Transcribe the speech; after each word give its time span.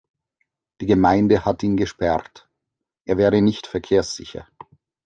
Die 0.79 0.87
Gemeinde 0.87 1.45
hat 1.45 1.61
ihn 1.61 1.77
gesperrt. 1.77 2.49
Er 3.05 3.19
wäre 3.19 3.39
nicht 3.39 3.67
verkehrssicher. 3.67 4.47